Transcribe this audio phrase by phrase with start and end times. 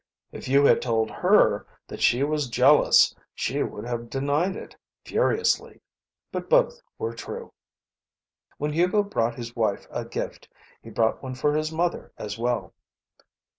[0.31, 5.79] If you had told her that she was jealous she would have denied it, furiously.
[6.31, 7.53] But both were true.
[8.57, 10.49] When Hugo brought his wife a gift
[10.81, 12.73] he brought one for his mother as well.